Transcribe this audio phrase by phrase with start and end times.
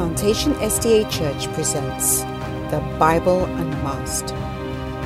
[0.00, 2.20] Plantation SDA Church presents
[2.70, 4.32] The Bible Unmasked.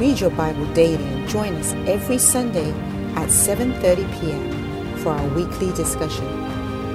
[0.01, 2.71] Read your Bible daily and join us every Sunday
[3.17, 4.97] at 7:30 p.m.
[4.99, 6.29] for our weekly discussion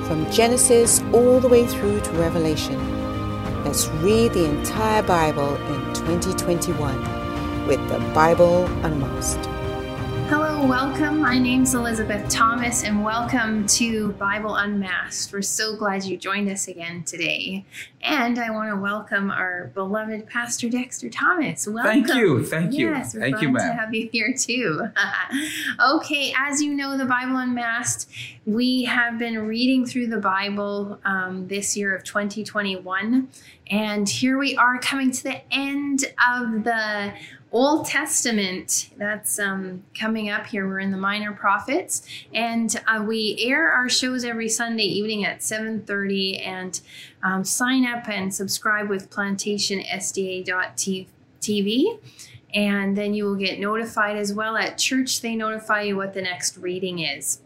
[0.08, 2.80] from Genesis all the way through to Revelation.
[3.66, 9.49] Let's read the entire Bible in 2021 with The Bible Unmasked.
[10.60, 11.22] Hello, welcome.
[11.22, 15.32] My name's Elizabeth Thomas, and welcome to Bible Unmasked.
[15.32, 17.64] We're so glad you joined us again today.
[18.02, 21.66] And I want to welcome our beloved Pastor Dexter Thomas.
[21.66, 22.04] Welcome.
[22.04, 22.46] Thank you.
[22.46, 22.90] Thank you.
[22.90, 24.90] Yes, we're Thank glad you, to have you here too.
[25.96, 28.08] okay, as you know, the Bible Unmasked,
[28.46, 33.30] we have been reading through the Bible um, this year of 2021.
[33.72, 37.14] And here we are coming to the end of the
[37.52, 40.68] Old Testament that's um, coming up here.
[40.68, 42.04] We're in the Minor Prophets,
[42.34, 46.46] and uh, we air our shows every Sunday evening at 7:30.
[46.46, 46.80] And
[47.24, 52.00] um, sign up and subscribe with PlantationSDA.tv,
[52.54, 54.56] and then you will get notified as well.
[54.56, 57.40] At church, they notify you what the next reading is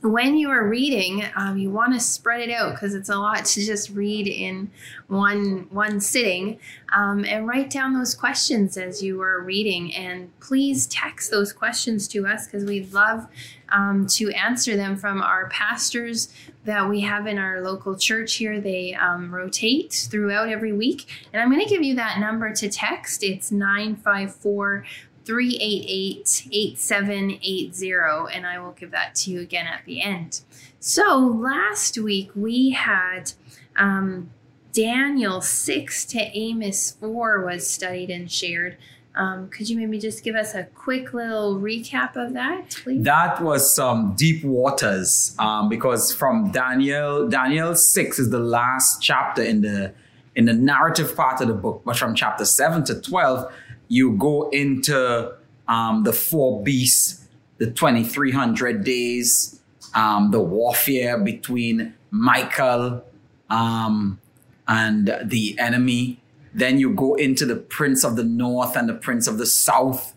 [0.00, 3.44] when you are reading, um, you want to spread it out because it's a lot
[3.44, 4.70] to just read in
[5.08, 6.58] one one sitting.
[6.94, 12.06] Um, and write down those questions as you are reading, and please text those questions
[12.08, 13.26] to us because we'd love
[13.70, 16.32] um, to answer them from our pastors
[16.64, 18.60] that we have in our local church here.
[18.60, 22.68] They um, rotate throughout every week, and I'm going to give you that number to
[22.68, 23.22] text.
[23.22, 24.84] It's nine five four.
[25.24, 30.40] 388 8780, and I will give that to you again at the end.
[30.80, 33.32] So, last week we had
[33.76, 34.30] um,
[34.72, 38.76] Daniel 6 to Amos 4 was studied and shared.
[39.16, 43.04] Um, could you maybe just give us a quick little recap of that, please?
[43.04, 49.42] That was some deep waters um, because from Daniel, Daniel six is the last chapter
[49.42, 49.94] in the
[50.34, 53.52] in the narrative part of the book, but from chapter seven to twelve,
[53.88, 55.34] you go into
[55.68, 57.26] um, the four beasts,
[57.58, 59.60] the twenty three hundred days,
[59.94, 63.04] um, the warfare between Michael
[63.50, 64.20] um,
[64.66, 66.20] and the enemy.
[66.52, 70.14] Then you go into the prince of the north and the prince of the south.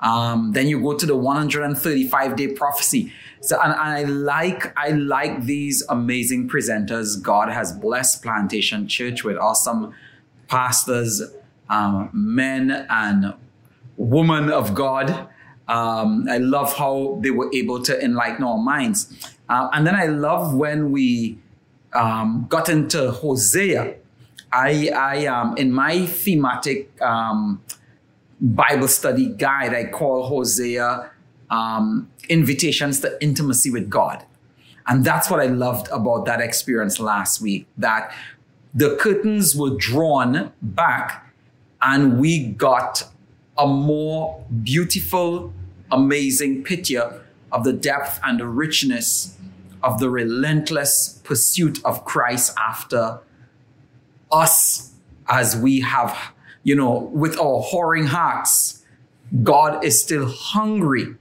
[0.00, 3.12] Um, then you go to the 135 day prophecy.
[3.40, 7.20] So, and I like I like these amazing presenters.
[7.20, 9.94] God has blessed Plantation Church with awesome
[10.48, 11.22] pastors,
[11.68, 13.34] um, men and
[13.96, 15.28] women of God.
[15.66, 19.34] Um, I love how they were able to enlighten our minds.
[19.48, 21.38] Uh, and then I love when we
[21.94, 23.96] um, got into Hosea.
[24.52, 27.62] I, I um, in my thematic um,
[28.40, 31.10] Bible study guide, I call Hosea
[31.50, 34.24] um, invitations to intimacy with God.
[34.86, 38.12] And that's what I loved about that experience last week that
[38.74, 41.23] the curtains were drawn back
[41.84, 43.04] and we got
[43.58, 45.52] a more beautiful,
[45.92, 49.36] amazing picture of the depth and the richness
[49.82, 53.20] of the relentless pursuit of Christ after
[54.32, 54.92] us
[55.28, 56.16] as we have,
[56.62, 58.82] you know, with our whoring hearts.
[59.42, 61.16] God is still hungry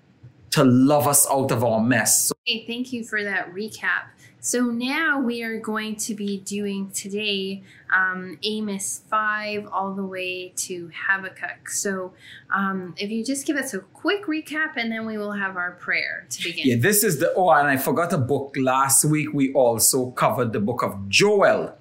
[0.52, 2.32] to love us out of our mess.
[2.46, 4.06] Hey, thank you for that recap.
[4.46, 7.64] So now we are going to be doing today
[7.96, 11.70] um, Amos 5 all the way to Habakkuk.
[11.70, 12.12] So
[12.54, 15.72] um, if you just give us a quick recap and then we will have our
[15.72, 16.68] prayer to begin.
[16.68, 19.34] Yeah, this is the oh, and I forgot a book last week.
[19.34, 21.78] We also covered the book of Joel,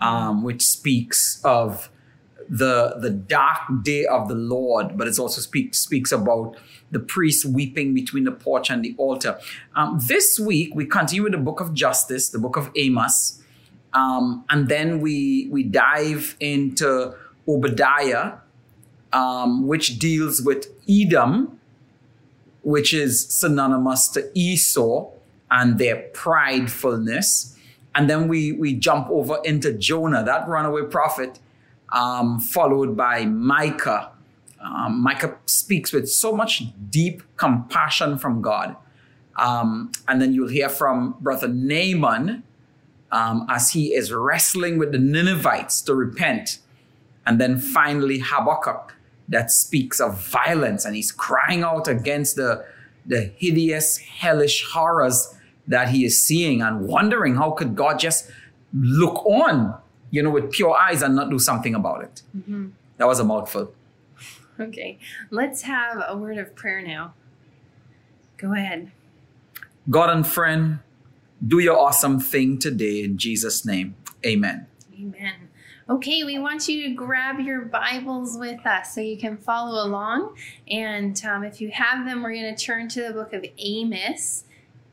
[0.00, 1.90] um, which speaks of
[2.48, 6.56] the the dark day of the Lord, but it also speaks speaks about
[6.90, 9.38] the priest weeping between the porch and the altar.
[9.76, 13.42] Um, this week we continue with the book of Justice, the book of Amos,
[13.92, 17.14] um, and then we we dive into
[17.46, 18.38] Obadiah,
[19.12, 21.58] um, which deals with Edom,
[22.62, 25.10] which is synonymous to Esau
[25.50, 27.54] and their pridefulness.
[27.94, 31.38] And then we, we jump over into Jonah, that runaway prophet,
[31.90, 34.10] um, followed by Micah.
[34.60, 38.76] Um, Micah speaks with so much deep compassion from God.
[39.36, 42.42] Um, and then you'll hear from Brother Nahum
[43.12, 46.58] um, as he is wrestling with the Ninevites to repent.
[47.24, 48.94] And then finally, Habakkuk
[49.28, 52.64] that speaks of violence and he's crying out against the,
[53.04, 55.34] the hideous, hellish horrors
[55.66, 58.30] that he is seeing and wondering how could God just
[58.72, 59.74] look on,
[60.10, 62.22] you know, with pure eyes and not do something about it.
[62.96, 63.72] That was a mouthful.
[64.60, 64.98] Okay,
[65.30, 67.14] let's have a word of prayer now.
[68.36, 68.90] Go ahead.
[69.88, 70.80] God and friend,
[71.46, 73.94] do your awesome thing today in Jesus' name.
[74.26, 74.66] Amen.
[74.94, 75.48] Amen.
[75.88, 80.36] Okay, we want you to grab your Bibles with us so you can follow along.
[80.68, 84.44] And um, if you have them, we're going to turn to the book of Amos.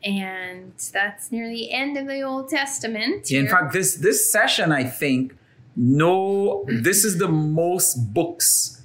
[0.05, 3.31] And that's near the end of the Old Testament.
[3.31, 5.35] In fact, this this session, I think,
[5.75, 8.83] no, this is the most books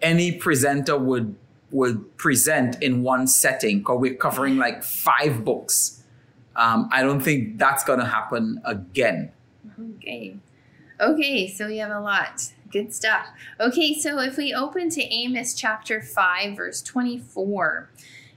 [0.00, 1.34] any presenter would
[1.72, 6.02] would present in one setting because we're covering like five books.
[6.56, 9.32] Um, I don't think that's going to happen again.
[9.96, 10.36] Okay.
[11.00, 12.52] Okay, so we have a lot.
[12.70, 13.26] Good stuff.
[13.58, 17.88] Okay, so if we open to Amos chapter 5, verse 24,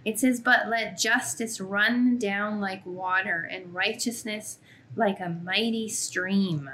[0.05, 4.59] it says, But let justice run down like water, and righteousness
[4.95, 6.69] like a mighty stream.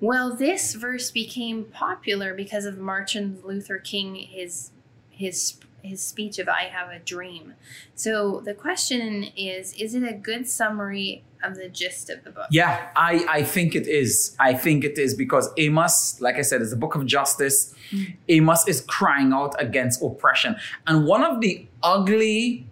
[0.00, 4.70] Well, this verse became popular because of Martin Luther King, his
[5.10, 7.54] his his speech of I have a dream.
[7.94, 12.46] So the question is is it a good summary of the gist of the book?
[12.50, 14.36] Yeah, I, I think it is.
[14.38, 17.74] I think it is because Amos, like I said, is a book of justice.
[17.90, 18.16] Mm.
[18.28, 20.56] Amos is crying out against oppression.
[20.86, 22.66] And one of the ugly,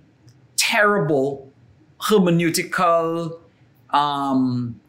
[0.56, 1.52] terrible
[2.00, 3.38] hermeneutical
[3.90, 4.80] um,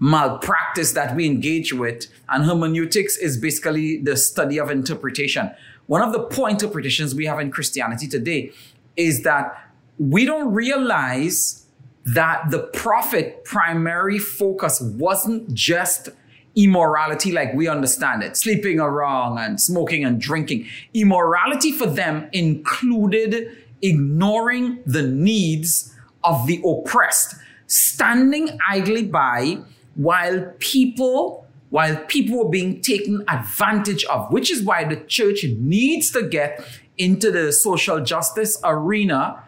[0.00, 5.50] malpractice that we engage with, and hermeneutics is basically the study of interpretation.
[5.86, 8.52] One of the poor interpretations we have in Christianity today
[8.96, 11.66] is that we don't realize
[12.06, 16.08] that the prophet primary focus wasn't just
[16.56, 20.66] immorality like we understand it, sleeping around and smoking and drinking.
[20.94, 25.94] Immorality for them included ignoring the needs
[26.24, 27.34] of the oppressed,
[27.66, 29.58] standing idly by
[30.00, 36.10] while people while people were being taken advantage of, which is why the church needs
[36.10, 36.64] to get
[36.98, 39.40] into the social justice arena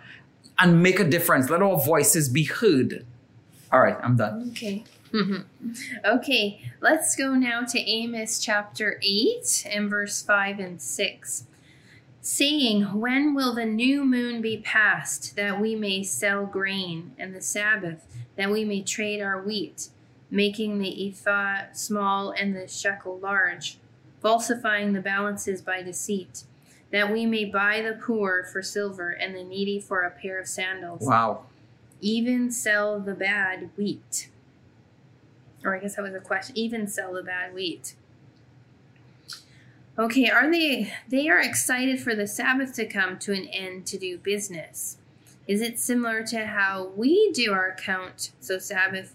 [0.59, 1.51] and make a difference.
[1.51, 3.05] Let our voices be heard.
[3.73, 4.51] All right, I'm done.
[4.53, 4.85] Okay.
[6.05, 11.45] okay, let's go now to Amos chapter 8 and verse 5 and 6.
[12.21, 17.43] Saying, When will the new moon be passed, that we may sell grain, and the
[17.43, 18.07] Sabbath,
[18.37, 19.89] that we may trade our wheat?
[20.33, 23.77] Making the ephah small and the shekel large,
[24.23, 26.45] falsifying the balances by deceit,
[26.91, 30.49] that we may buy the poor for silver and the needy for a pair of
[30.49, 31.03] sandals.
[31.03, 31.45] Wow.
[32.01, 34.31] Even sell the bad wheat.
[35.63, 36.57] Or I guess that was a question.
[36.57, 37.95] Even sell the bad wheat.
[39.99, 43.99] Okay, are they they are excited for the Sabbath to come to an end to
[43.99, 44.97] do business?
[45.47, 48.31] Is it similar to how we do our count?
[48.41, 49.15] So Sabbath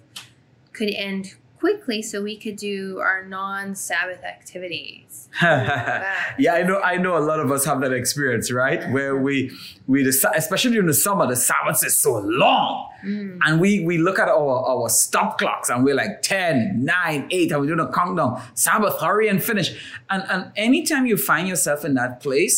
[0.77, 5.27] could end quickly so we could do our non-sabbath activities.
[6.39, 8.89] Yeah i know i know a lot of us have that experience right?
[8.91, 9.51] Where we
[9.87, 12.89] we decide especially during the summer the sabbath is so long.
[13.05, 13.39] Mm.
[13.45, 17.51] and we we look at our our stop clocks and we're like 10 9 8
[17.51, 18.41] and we're doing a countdown.
[18.55, 19.69] Sabbath hurry and finish.
[20.09, 22.55] And and anytime you find yourself in that place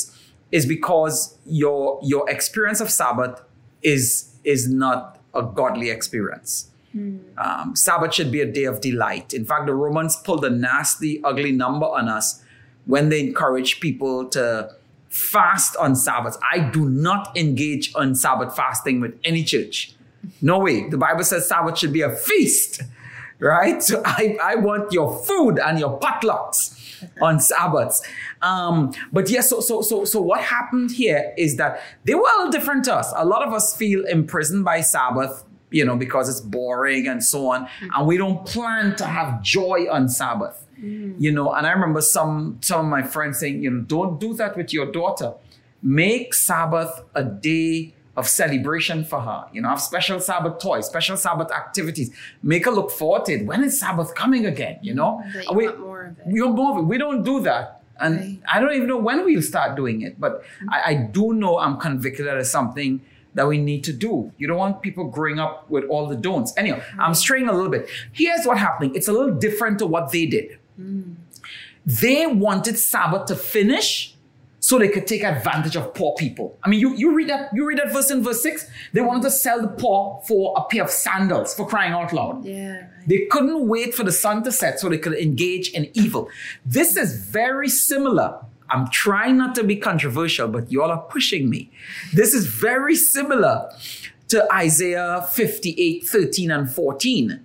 [0.52, 3.42] is because your your experience of sabbath
[3.82, 7.20] is is not a godly experience Mm.
[7.38, 9.34] Um, Sabbath should be a day of delight.
[9.34, 12.44] In fact, the Romans pulled a nasty, ugly number on us
[12.86, 14.74] when they encouraged people to
[15.10, 16.38] fast on Sabbath.
[16.52, 19.94] I do not engage on Sabbath fasting with any church.
[20.42, 20.90] No way.
[20.90, 22.82] The Bible says Sabbath should be a feast,
[23.40, 23.82] right?
[23.82, 26.76] So I, I want your food and your potlucks
[27.22, 28.02] on Sabbaths.
[28.42, 32.50] Um, but yes, so so so so what happened here is that they were all
[32.50, 33.14] different to us.
[33.16, 37.48] A lot of us feel imprisoned by Sabbath you know, because it's boring and so
[37.50, 37.66] on.
[37.66, 37.90] Mm-hmm.
[37.96, 40.66] And we don't plan to have joy on Sabbath.
[40.80, 41.22] Mm-hmm.
[41.22, 44.34] You know, and I remember some some of my friends saying, you know, don't do
[44.36, 45.34] that with your daughter.
[45.82, 49.46] Make Sabbath a day of celebration for her.
[49.54, 52.12] You know, have special Sabbath toys, special Sabbath activities.
[52.44, 53.46] Make her look forward to it.
[53.46, 54.80] When is Sabbath coming again?
[54.82, 56.28] You know, you we, want more of it.
[56.28, 56.88] We want more of it.
[56.88, 57.82] We don't do that.
[58.00, 58.40] And right.
[58.48, 60.70] I don't even know when we'll start doing it, but mm-hmm.
[60.70, 63.02] I, I do know I'm convicted that it's something
[63.36, 64.32] that we need to do.
[64.38, 66.54] You don't want people growing up with all the don'ts.
[66.58, 67.00] Anyway, mm.
[67.00, 67.90] I'm straying a little bit.
[68.12, 68.96] Here's what's happening.
[68.96, 70.58] It's a little different to what they did.
[70.80, 71.16] Mm.
[71.86, 74.16] They wanted Sabbath to finish
[74.62, 76.58] so they could take advantage of poor people.
[76.62, 78.70] I mean, you, you read that you read that verse in verse six.
[78.92, 82.44] They wanted to sell the poor for a pair of sandals for crying out loud.
[82.44, 82.88] Yeah.
[83.08, 86.30] They couldn't wait for the sun to set so they could engage in evil.
[86.66, 91.72] This is very similar I'm trying not to be controversial, but y'all are pushing me.
[92.14, 93.70] This is very similar
[94.30, 97.44] to Isaiah 58, 13 and 14,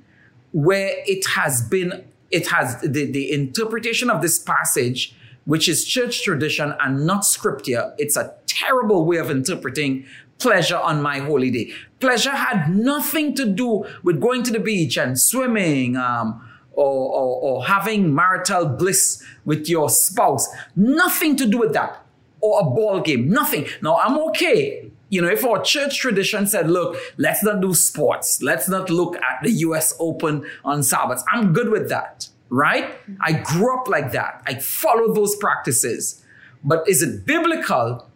[0.53, 5.17] where it has been, it has the, the interpretation of this passage,
[5.47, 7.95] which is church tradition and not scripture.
[7.99, 10.07] It's a terrible way of interpreting
[10.39, 11.73] pleasure on my holy day.
[12.01, 17.41] Pleasure had nothing to do with going to the beach and swimming, um, or, or,
[17.43, 20.49] or having marital bliss with your spouse.
[20.77, 22.05] Nothing to do with that.
[22.41, 23.31] Or a ball game.
[23.31, 23.67] Nothing.
[23.83, 24.91] Now, I'm okay.
[25.09, 29.17] You know, if our church tradition said, look, let's not do sports, let's not look
[29.17, 32.91] at the US Open on Sabbaths, I'm good with that, right?
[33.21, 34.43] I grew up like that.
[34.47, 36.25] I follow those practices.
[36.65, 38.09] But is it biblical?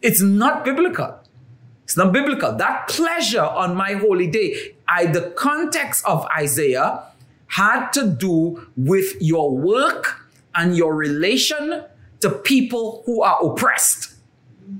[0.00, 1.18] It's not biblical.
[1.84, 2.54] It's not biblical.
[2.54, 7.02] That pleasure on my holy day, I the context of Isaiah
[7.48, 10.22] had to do with your work
[10.54, 11.84] and your relation
[12.20, 14.14] to people who are oppressed.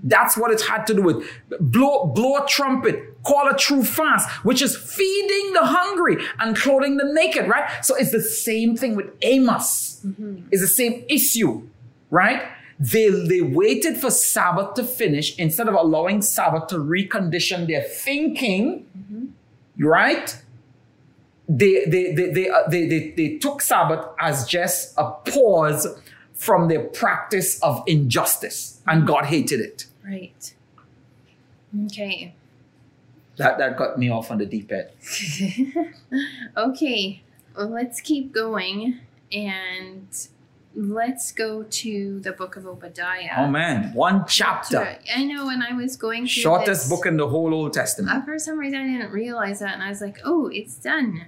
[0.05, 1.27] That's what it had to do with.
[1.61, 6.99] Blow, blow a trumpet, call a true fast, which is feeding the hungry and clothing
[6.99, 7.85] the naked, right?
[7.85, 10.03] So it's the same thing with Amos.
[10.05, 10.49] Mm-hmm.
[10.51, 11.69] It's the same issue,
[12.11, 12.43] right?
[12.79, 18.87] They, they waited for Sabbath to finish instead of allowing Sabbath to recondition their thinking,
[18.97, 19.85] mm-hmm.
[19.85, 20.37] right?
[21.49, 25.87] They, they, they, they, uh, they, they, they took Sabbath as just a pause
[26.35, 29.87] from their practice of injustice, and God hated it.
[30.05, 30.55] Right.
[31.87, 32.35] Okay.
[33.37, 34.91] That, that got me off on the deep end.
[36.57, 37.23] okay,
[37.57, 39.01] well, let's keep going
[39.33, 40.29] and
[40.75, 43.31] let's go to the book of Obadiah.
[43.37, 44.99] Oh man, one chapter.
[45.15, 48.17] I know when I was going through shortest this, book in the whole Old Testament.
[48.17, 51.27] Uh, for some reason, I didn't realize that, and I was like, "Oh, it's done."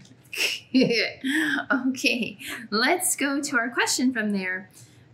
[1.89, 2.39] okay,
[2.71, 4.71] let's go to our question from there.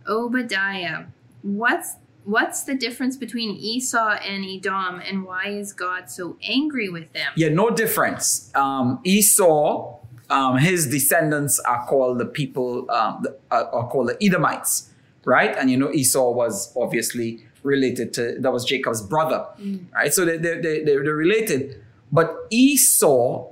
[0.07, 1.05] Obadiah,
[1.41, 7.11] what's what's the difference between Esau and Edom, and why is God so angry with
[7.13, 7.31] them?
[7.35, 8.51] Yeah, no difference.
[8.53, 9.97] Um, Esau
[10.29, 14.89] um, his descendants are called the people, um, the, uh, are called the Edomites,
[15.25, 15.55] right?
[15.57, 19.85] And you know, Esau was obviously related to, that was Jacob's brother, mm.
[19.93, 20.13] right?
[20.13, 21.81] So they, they, they, they're related.
[22.11, 23.49] But Esau,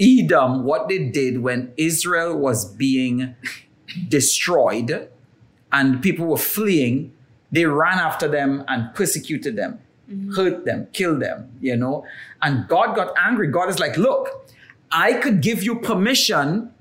[0.00, 3.34] Edom, what they did when Israel was being
[4.08, 5.08] destroyed
[5.72, 7.12] and people were fleeing,
[7.50, 10.34] they ran after them and persecuted them, mm-hmm.
[10.34, 12.04] hurt them, killed them, you know?
[12.42, 13.48] And God got angry.
[13.48, 14.48] God is like, look,
[14.90, 16.72] I could give you permission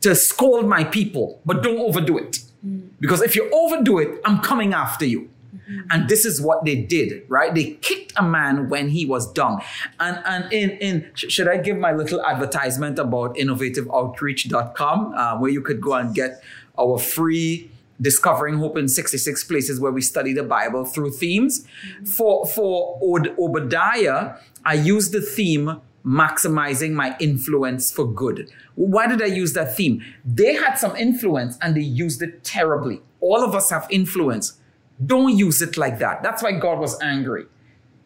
[0.00, 2.38] to scold my people, but don't overdo it.
[2.64, 2.90] Mm.
[3.00, 5.30] Because if you overdo it, I'm coming after you.
[5.54, 5.80] Mm-hmm.
[5.90, 7.54] And this is what they did, right?
[7.54, 9.60] They kicked a man when he was dumb.
[10.00, 15.60] And and in in should I give my little advertisement about innovativeoutreach.com, uh, where you
[15.60, 16.42] could go and get
[16.78, 21.64] our free discovering hope in 66 places where we study the Bible through themes.
[21.64, 22.04] Mm-hmm.
[22.04, 22.98] For for
[23.38, 28.50] Obadiah, I use the theme maximizing my influence for good.
[28.76, 30.02] Why did I use that theme?
[30.24, 33.02] They had some influence and they used it terribly.
[33.20, 34.58] All of us have influence.
[35.04, 36.22] Don't use it like that.
[36.22, 37.44] That's why God was angry.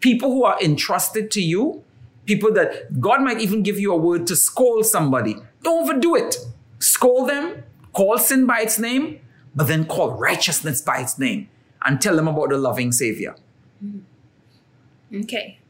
[0.00, 1.85] People who are entrusted to you,
[2.26, 6.37] people that God might even give you a word to scold somebody, don't overdo it.
[6.80, 9.21] Scold them, call sin by its name,
[9.54, 11.49] but then call righteousness by its name
[11.85, 13.37] and tell them about the loving Savior.
[15.14, 15.61] Okay.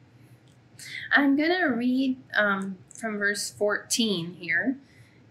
[1.14, 4.78] I'm going to read um, from verse 14 here.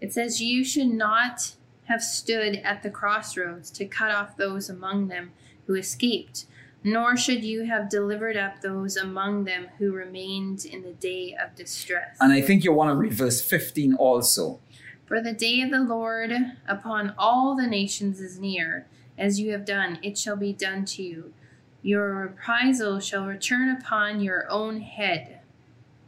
[0.00, 1.54] It says, You should not
[1.86, 5.32] have stood at the crossroads to cut off those among them
[5.66, 6.46] who escaped,
[6.84, 11.54] nor should you have delivered up those among them who remained in the day of
[11.54, 12.16] distress.
[12.20, 14.60] And I think you want to read verse 15 also.
[15.06, 16.32] For the day of the Lord
[16.66, 18.86] upon all the nations is near.
[19.18, 21.34] As you have done, it shall be done to you.
[21.82, 25.40] Your reprisal shall return upon your own head.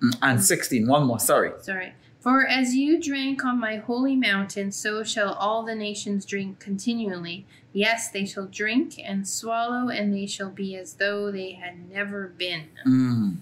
[0.04, 0.86] Mm, and 16.
[0.86, 1.52] One more, sorry.
[1.60, 1.94] Sorry.
[2.20, 7.46] For as you drank on my holy mountain, so shall all the nations drink continually.
[7.72, 12.28] Yes, they shall drink and swallow, and they shall be as though they had never
[12.28, 12.68] been.
[12.86, 13.36] Mm.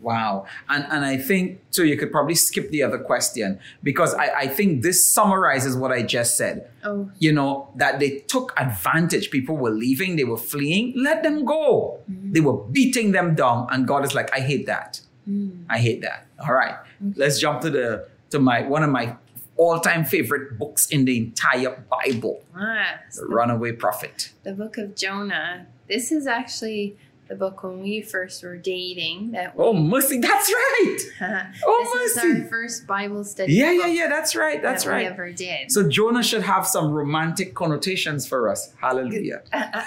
[0.00, 0.46] Wow.
[0.68, 4.46] And and I think so you could probably skip the other question because I, I
[4.48, 6.70] think this summarizes what I just said.
[6.84, 7.10] Oh.
[7.18, 9.30] You know, that they took advantage.
[9.30, 10.94] People were leaving, they were fleeing.
[10.96, 12.00] Let them go.
[12.10, 12.32] Mm-hmm.
[12.32, 13.66] They were beating them down.
[13.70, 15.00] And God is like, I hate that.
[15.28, 15.64] Mm.
[15.68, 16.26] I hate that.
[16.46, 16.74] All right.
[16.74, 17.14] Okay.
[17.16, 19.16] Let's jump to the to my one of my
[19.56, 22.42] all-time favorite books in the entire Bible.
[22.56, 24.32] Ah, the, the Runaway Prophet.
[24.42, 25.66] The book of Jonah.
[25.86, 26.96] This is actually
[27.30, 29.30] the book when we first were dating.
[29.32, 30.98] That we, oh, mercy, that's right.
[31.64, 32.28] oh, this mercy.
[32.28, 33.52] is our first Bible study.
[33.52, 34.08] Yeah, yeah, yeah.
[34.08, 34.60] That's right.
[34.60, 35.02] That's that right.
[35.02, 35.70] We ever did.
[35.70, 38.72] So Jonah should have some romantic connotations for us.
[38.80, 39.42] Hallelujah.
[39.52, 39.82] uh,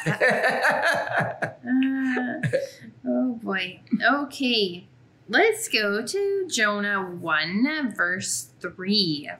[3.06, 3.82] oh boy.
[4.02, 4.88] Okay.
[5.30, 9.32] Let's go to Jonah 1, verse 3.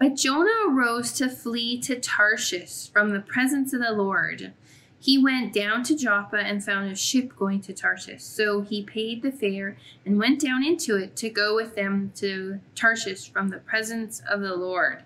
[0.00, 4.52] But Jonah arose to flee to Tarshish from the presence of the Lord.
[4.98, 8.24] He went down to Joppa and found a ship going to Tarshish.
[8.24, 12.58] So he paid the fare and went down into it to go with them to
[12.74, 15.04] Tarshish from the presence of the Lord.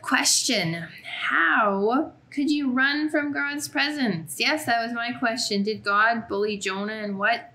[0.00, 0.88] question
[1.28, 4.40] How could you run from God's presence?
[4.40, 5.62] Yes, that was my question.
[5.62, 7.52] Did God bully Jonah and what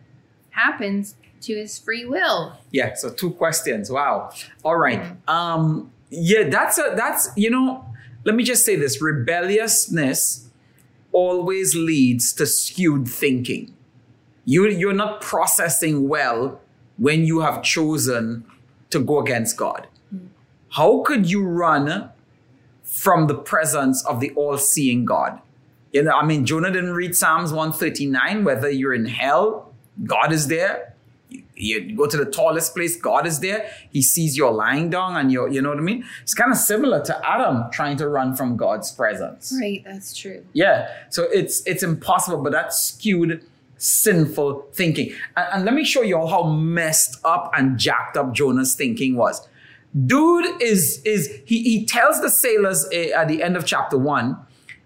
[0.57, 2.57] happens to his free will?
[2.71, 3.91] Yeah, so two questions.
[3.91, 4.31] Wow.
[4.63, 5.01] All right.
[5.27, 7.85] Um yeah, that's a that's you know,
[8.25, 10.49] let me just say this rebelliousness
[11.11, 13.73] always leads to skewed thinking.
[14.45, 16.59] You you're not processing well
[16.97, 18.45] when you have chosen
[18.89, 19.87] to go against God.
[20.69, 22.09] How could you run
[22.83, 25.39] from the presence of the all-seeing God?
[25.91, 29.66] You know, I mean, Jonah didn't read Psalms 139, whether you're in hell,
[30.05, 30.93] God is there.
[31.29, 33.69] You, you go to the tallest place, God is there.
[33.91, 36.05] He sees you're lying down and you're, you know what I mean?
[36.21, 39.53] It's kind of similar to Adam trying to run from God's presence.
[39.59, 40.45] Right, that's true.
[40.53, 40.89] Yeah.
[41.09, 43.43] So it's it's impossible, but that's skewed
[43.77, 45.13] sinful thinking.
[45.35, 49.15] And, and let me show you all how messed up and jacked up Jonah's thinking
[49.15, 49.47] was.
[50.05, 54.37] Dude is is he he tells the sailors eh, at the end of chapter 1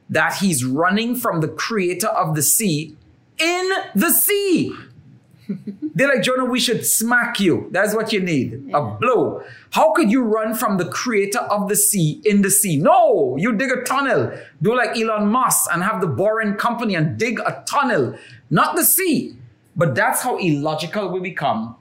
[0.09, 2.95] that he's running from the creator of the sea
[3.39, 4.73] in the sea.
[5.47, 7.67] They're like, Jonah, we should smack you.
[7.71, 9.43] That's what you need a blow.
[9.71, 12.77] How could you run from the creator of the sea in the sea?
[12.77, 14.31] No, you dig a tunnel.
[14.61, 18.15] Do like Elon Musk and have the boring company and dig a tunnel,
[18.49, 19.35] not the sea.
[19.75, 21.75] But that's how illogical we become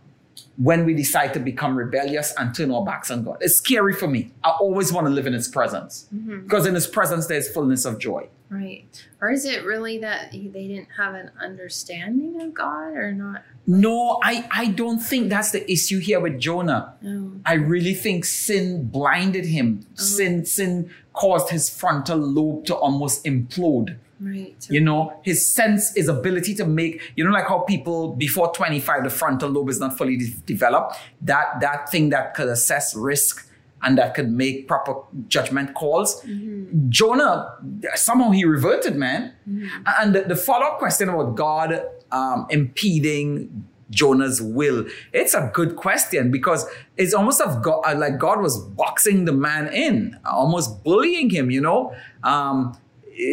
[0.56, 3.38] when we decide to become rebellious and turn our backs on God.
[3.40, 4.32] It's scary for me.
[4.44, 6.42] I always want to live in His presence mm-hmm.
[6.42, 8.28] because in His presence there's fullness of joy.
[8.50, 9.06] Right.
[9.20, 13.44] Or is it really that they didn't have an understanding of God or not?
[13.64, 16.94] No, I, I don't think that's the issue here with Jonah.
[17.00, 17.40] No.
[17.46, 19.86] I really think sin blinded him.
[19.92, 20.02] Oh.
[20.02, 23.98] Sin sin caused his frontal lobe to almost implode.
[24.20, 24.66] Right.
[24.68, 29.04] You know, his sense, his ability to make, you know, like how people before 25,
[29.04, 30.96] the frontal lobe is not fully de- developed.
[31.22, 33.46] That that thing that could assess risk
[33.82, 34.94] and that could make proper
[35.28, 36.22] judgment calls.
[36.90, 37.56] Jonah,
[37.94, 39.32] somehow he reverted, man.
[39.86, 46.30] And the, the follow-up question about God um, impeding Jonah's will, it's a good question
[46.30, 46.66] because
[46.96, 51.50] it's almost of God, uh, like God was boxing the man in, almost bullying him,
[51.50, 51.94] you know.
[52.22, 52.76] Um,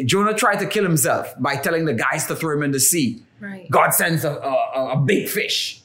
[0.05, 3.23] Jonah tried to kill himself by telling the guys to throw him in the sea.
[3.39, 3.69] Right.
[3.69, 5.81] God sends a, a, a big fish,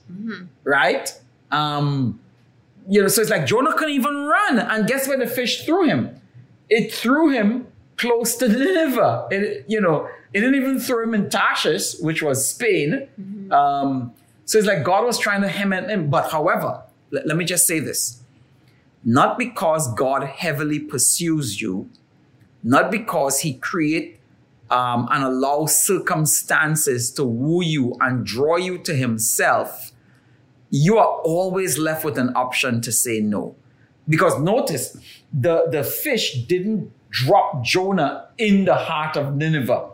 [0.65, 1.13] right?
[1.51, 2.21] Um,
[2.89, 5.87] you know, so it's like Jonah couldn't even run, and guess where the fish threw
[5.87, 6.21] him?
[6.69, 9.29] It threw him close to Nineveh.
[9.31, 13.09] It, you know, it didn't even throw him in Tarshish, which was Spain.
[13.53, 14.13] Um,
[14.47, 16.09] so it's like God was trying to hem it in.
[16.11, 18.23] But however, let, let me just say this:
[19.05, 21.91] not because God heavily pursues you,
[22.63, 24.19] not because He create
[24.71, 29.93] um, and allow circumstances to woo you and draw you to Himself,
[30.71, 33.55] you are always left with an option to say no.
[34.09, 34.97] Because notice,
[35.33, 39.89] the, the fish didn't drop Jonah in the heart of Nineveh.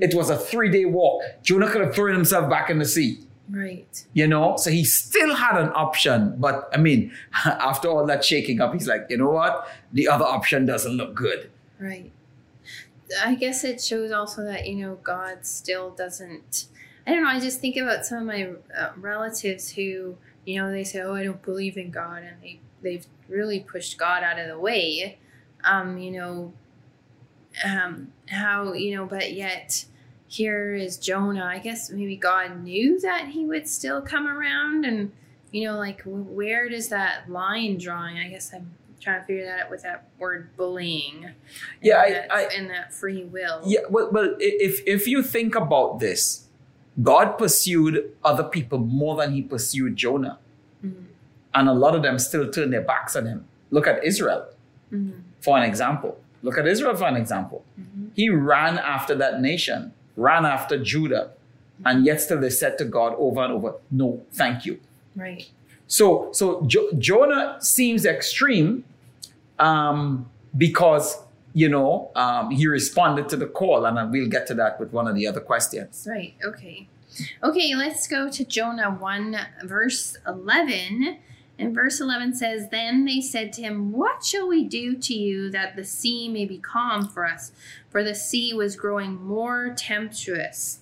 [0.00, 1.22] It was a three day walk.
[1.42, 4.06] Jonah could have thrown himself back in the sea Right.
[4.14, 7.12] you know so he still had an option but i mean
[7.44, 11.14] after all that shaking up he's like you know what the other option doesn't look
[11.14, 12.12] good Right.
[13.22, 16.66] I guess it shows also that, you know, God still doesn't.
[17.06, 17.28] I don't know.
[17.28, 21.14] I just think about some of my uh, relatives who, you know, they say, oh,
[21.14, 22.22] I don't believe in God.
[22.22, 25.18] And they, they've really pushed God out of the way.
[25.64, 26.52] Um, you know,
[27.64, 29.84] um, how, you know, but yet
[30.26, 31.44] here is Jonah.
[31.44, 34.84] I guess maybe God knew that he would still come around.
[34.86, 35.12] And,
[35.52, 38.18] you know, like, where does that line drawing?
[38.18, 38.72] I guess I'm
[39.04, 41.30] trying to figure that out with that word bullying.
[41.82, 43.60] Yeah, I- I- and that free will.
[43.66, 46.22] yeah well, well if if you think about this
[47.10, 47.94] god pursued
[48.30, 50.38] other people more than he pursued jonah
[50.84, 51.04] Mhm.
[51.56, 53.40] and a lot of them still turned their backs on him
[53.76, 54.42] look at israel
[54.92, 55.12] Mhm.
[55.40, 56.12] for an example
[56.44, 58.10] look at israel for an example Mhm.
[58.14, 61.24] he ran after that nation ran after judah
[61.84, 64.78] and yet still they said to god over and over no thank you
[65.16, 65.46] Right.
[65.86, 68.84] So, so jo- Jonah seems extreme
[69.58, 71.18] um, because
[71.52, 75.08] you know um, he responded to the call, and we'll get to that with one
[75.08, 76.06] of the other questions.
[76.08, 76.34] Right.
[76.44, 76.88] Okay.
[77.42, 81.18] Okay, let's go to Jonah 1, verse 11.
[81.58, 85.50] And verse 11 says, Then they said to him, What shall we do to you
[85.50, 87.52] that the sea may be calm for us?
[87.88, 90.80] For the sea was growing more tempestuous.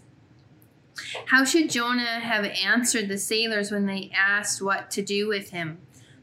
[1.26, 5.78] How should Jonah have answered the sailors when they asked what to do with him?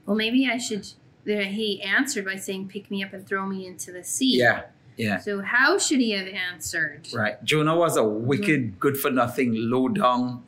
[0.05, 0.88] Well, maybe I should.
[1.29, 4.37] There- He answered by saying, Pick me up and throw me into the sea.
[4.37, 4.63] Yeah,
[4.97, 7.07] yeah, So, how should he have answered?
[7.13, 7.41] right.
[7.43, 8.79] Jonah was a wicked, mm-hmm.
[8.79, 10.43] good for nothing, low down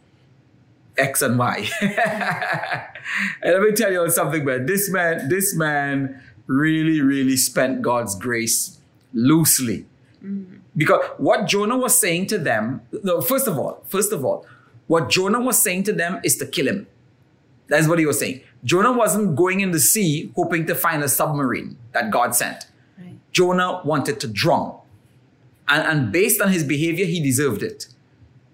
[0.97, 1.69] X and Y.
[1.81, 4.65] and let me tell you something, man.
[4.65, 8.79] This man, this man really, really spent God's grace
[9.13, 9.85] loosely.
[10.23, 10.57] Mm-hmm.
[10.75, 14.45] Because what Jonah was saying to them, no, first of all, first of all,
[14.87, 16.87] what Jonah was saying to them is to kill him.
[17.67, 18.41] That's what he was saying.
[18.63, 22.67] Jonah wasn't going in the sea hoping to find a submarine that God sent.
[22.97, 23.17] Right.
[23.31, 24.79] Jonah wanted to drown.
[25.67, 27.87] And, and based on his behavior, he deserved it.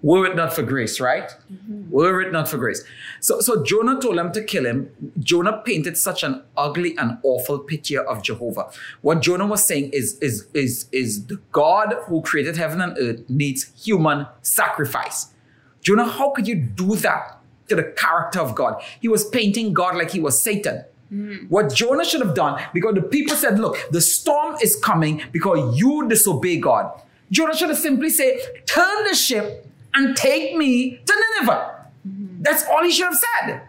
[0.03, 1.29] Were it not for grace, right?
[1.51, 1.89] Mm-hmm.
[1.89, 2.83] Were it not for grace.
[3.19, 4.91] So, so Jonah told them to kill him.
[5.19, 8.69] Jonah painted such an ugly and awful picture of Jehovah.
[9.01, 13.27] What Jonah was saying is, is, is, is the God who created heaven and earth
[13.27, 15.33] needs human sacrifice.
[15.81, 17.36] Jonah, how could you do that
[17.67, 18.81] to the character of God?
[19.01, 20.83] He was painting God like he was Satan.
[21.11, 21.45] Mm-hmm.
[21.47, 25.79] What Jonah should have done, because the people said, Look, the storm is coming because
[25.79, 27.01] you disobey God.
[27.31, 31.87] Jonah should have simply said, Turn the ship and take me to Nineveh.
[32.07, 32.41] Mm-hmm.
[32.41, 33.61] That's all he should have said.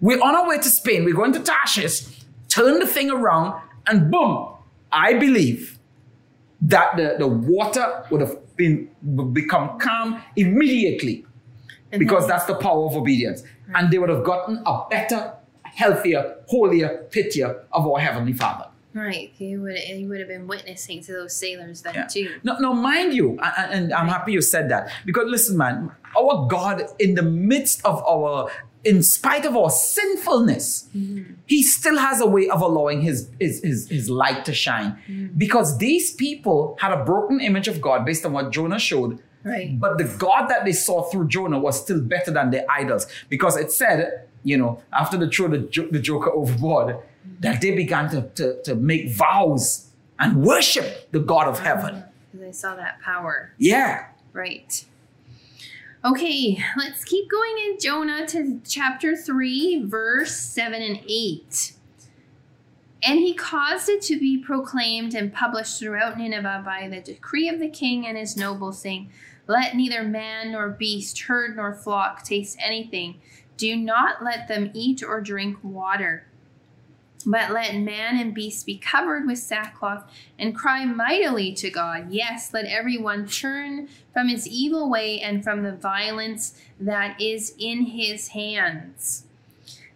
[0.00, 1.04] We're on our way to Spain.
[1.04, 2.24] We're going to Tarshish.
[2.48, 4.48] Turn the thing around, and boom,
[4.90, 5.78] I believe
[6.60, 8.90] that the, the water would have been
[9.32, 11.24] become calm immediately
[11.98, 13.42] because that's the power of obedience.
[13.74, 18.68] And they would have gotten a better, healthier, holier picture of our Heavenly Father.
[18.94, 19.30] Right.
[19.34, 22.06] He would he would have been witnessing to those sailors then Yeah.
[22.06, 22.28] too.
[22.42, 25.90] No, no, mind you, a- a- and I'm happy you said that because listen, man,
[26.18, 28.50] our God, in the midst of our,
[28.84, 31.34] in spite of our sinfulness, mm-hmm.
[31.46, 35.38] He still has a way of allowing His His His, his light to shine mm-hmm.
[35.38, 39.20] because these people had a broken image of God based on what Jonah showed.
[39.44, 39.78] Right.
[39.78, 43.56] But the God that they saw through Jonah was still better than their idols because
[43.56, 46.96] it said, you know, after they threw the, jo- the joker overboard,
[47.40, 52.04] that they began to, to, to make vows and worship the God of heaven.
[52.30, 53.52] Because I saw that power.
[53.58, 54.06] Yeah.
[54.32, 54.84] Right.
[56.04, 61.72] Okay, let's keep going in Jonah to chapter 3, verse 7 and 8.
[63.04, 67.60] And he caused it to be proclaimed and published throughout Nineveh by the decree of
[67.60, 69.10] the king and his nobles, saying,
[69.46, 73.20] Let neither man nor beast, herd nor flock taste anything.
[73.56, 76.26] Do not let them eat or drink water.
[77.24, 82.10] But let man and beast be covered with sackcloth and cry mightily to God.
[82.10, 87.86] Yes, let everyone turn from his evil way and from the violence that is in
[87.86, 89.24] his hands.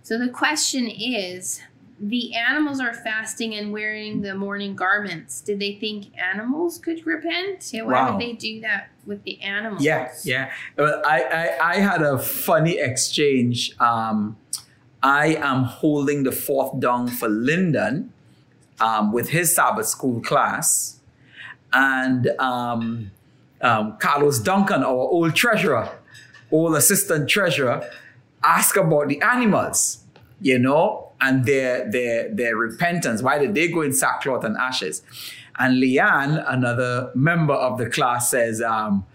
[0.02, 1.60] So the question is
[1.98, 5.40] the animals are fasting and wearing the mourning garments.
[5.40, 7.70] Did they think animals could repent?
[7.72, 8.12] Yeah, why Wow.
[8.12, 9.82] would they do that with the animals?
[9.82, 10.50] Yeah, yeah.
[10.76, 11.22] Well, I,
[11.60, 13.72] I, I had a funny exchange.
[13.80, 14.36] Um,
[15.02, 18.12] I am holding the fourth down for Lyndon
[18.80, 21.00] um, with his Sabbath school class.
[21.72, 23.10] And um,
[23.62, 25.88] um, Carlos Duncan, our old treasurer,
[26.52, 27.88] old assistant treasurer,
[28.44, 30.04] asked about the animals,
[30.40, 33.22] you know, and their, their, their repentance.
[33.22, 35.02] Why did they go in sackcloth and ashes?
[35.58, 39.06] And Leanne, another member of the class, says, um,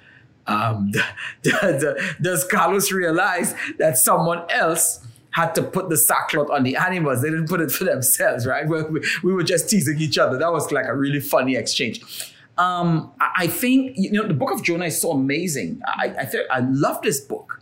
[0.48, 0.92] um,
[2.22, 7.22] does Carlos realize that someone else had to put the sackcloth on the animals?
[7.22, 8.68] They didn't put it for themselves, right?
[8.68, 10.38] We, we, we were just teasing each other.
[10.38, 12.34] That was like a really funny exchange.
[12.58, 15.82] Um, I, I think you know the book of Jonah is so amazing.
[15.86, 17.61] I I, th- I love this book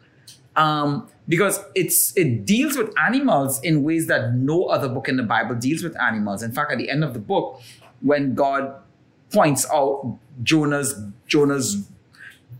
[0.59, 5.23] um, because it's it deals with animals in ways that no other book in the
[5.23, 6.43] Bible deals with animals.
[6.43, 7.61] In fact, at the end of the book,
[8.01, 8.75] when God
[9.31, 11.87] points out Jonah's Jonah's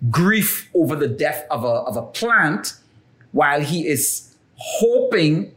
[0.10, 2.76] grief over the death of a of a plant,
[3.34, 5.54] while he is hoping,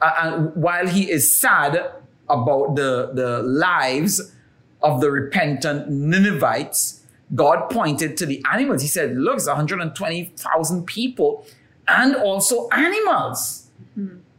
[0.00, 1.92] uh, and while he is sad
[2.30, 4.32] about the the lives
[4.80, 7.01] of the repentant Ninevites,
[7.34, 8.82] God pointed to the animals.
[8.82, 11.46] He said, Look, it's 120,000 people
[11.88, 13.68] and also animals.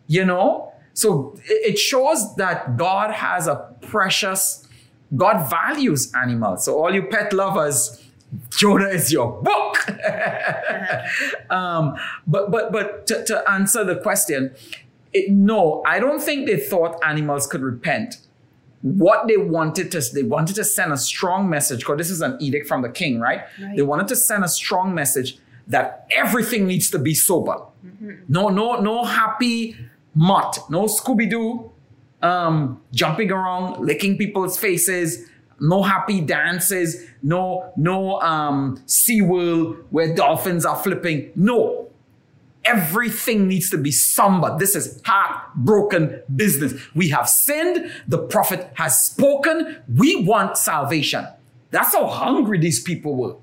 [0.08, 0.73] You know?
[0.93, 4.67] So it it shows that God has a precious,
[5.15, 6.65] God values animals.
[6.65, 8.03] So, all you pet lovers,
[8.51, 9.89] Jonah is your book.
[11.49, 11.95] um,
[12.27, 14.53] but but but to, to answer the question,
[15.13, 18.17] it, no, I don't think they thought animals could repent
[18.84, 21.80] what they wanted to they wanted to send a strong message.
[21.80, 23.76] Because this is an edict from the king right, Right.
[23.76, 27.56] they wanted to send a strong message that everything needs to be sober.
[28.28, 29.76] No no no happy
[30.13, 31.72] mutt no scooby-doo
[32.22, 35.28] um, jumping around licking people's faces
[35.60, 41.32] no happy dances no no um sea world where dolphins are flipping.
[41.36, 41.88] No
[42.65, 44.56] Everything needs to be somber.
[44.58, 46.73] This is heartbroken business.
[46.95, 47.91] We have sinned.
[48.08, 49.78] The prophet has spoken.
[49.93, 51.28] We want salvation.
[51.71, 53.36] That's how hungry these people were.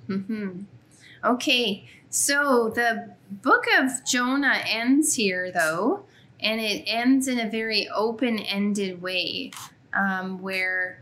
[1.25, 6.05] Okay, so the book of Jonah ends here, though,
[6.41, 9.51] and it ends in a very open ended way.
[9.93, 11.01] um, where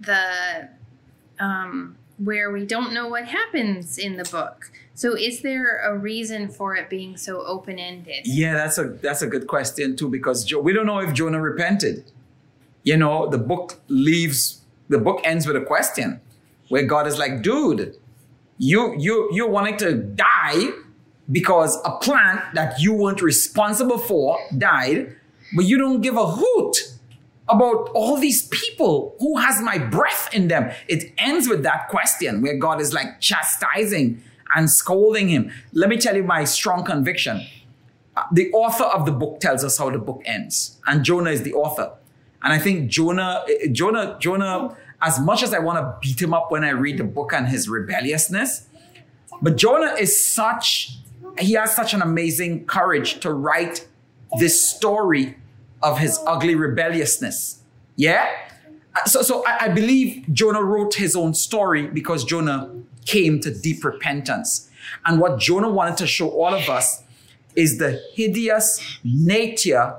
[0.00, 0.68] the
[1.40, 4.70] um, where we don't know what happens in the book.
[4.94, 8.26] So, is there a reason for it being so open ended?
[8.26, 11.40] Yeah, that's a that's a good question too because jo- we don't know if Jonah
[11.40, 12.04] repented.
[12.82, 16.20] You know, the book leaves the book ends with a question
[16.68, 17.96] where God is like, "Dude,
[18.58, 20.70] you you you're wanting to die
[21.30, 25.16] because a plant that you weren't responsible for died,
[25.56, 26.76] but you don't give a hoot
[27.48, 30.70] about all these people who has my breath in them.
[30.88, 34.22] It ends with that question where God is like chastising
[34.54, 35.50] and scolding him.
[35.72, 37.46] Let me tell you my strong conviction.
[38.16, 41.42] Uh, The author of the book tells us how the book ends, and Jonah is
[41.42, 41.92] the author.
[42.42, 46.34] And I think Jonah, eh, Jonah, Jonah, as much as I want to beat him
[46.34, 48.66] up when I read the book and his rebelliousness,
[49.40, 50.98] but Jonah is such,
[51.38, 53.88] he has such an amazing courage to write
[54.38, 55.36] this story
[55.82, 57.62] of his ugly rebelliousness.
[57.96, 58.28] Yeah?
[58.94, 62.70] Uh, So, so I, I believe Jonah wrote his own story because Jonah
[63.04, 64.70] came to deep repentance.
[65.04, 67.02] And what Jonah wanted to show all of us
[67.54, 69.94] is the hideous nature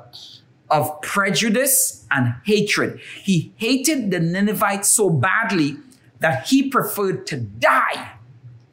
[0.70, 3.00] of prejudice and hatred.
[3.22, 5.78] He hated the Ninevites so badly
[6.20, 8.14] that he preferred to die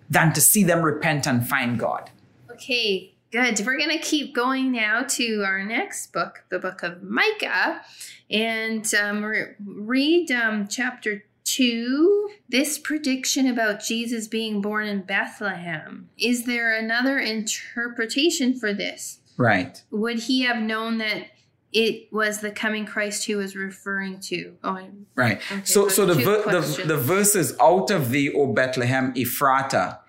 [0.08, 2.10] than to see them repent and find God.
[2.50, 3.60] Okay, good.
[3.64, 7.82] We're going to keep going now to our next book, the book of Micah,
[8.30, 9.24] and um,
[9.64, 11.24] read um, chapter
[11.56, 12.30] 2.
[12.48, 16.08] This prediction about Jesus being born in Bethlehem.
[16.18, 19.20] Is there another interpretation for this?
[19.36, 19.82] Right.
[19.90, 21.28] Would he have known that
[21.72, 24.56] it was the coming Christ he was referring to?
[24.62, 24.78] Oh,
[25.14, 25.40] Right.
[25.50, 30.00] Okay, so so the, ver- the the verse is out of thee, O Bethlehem Ephrata,